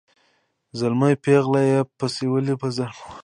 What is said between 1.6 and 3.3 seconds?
یې پسوللي په ظفر وه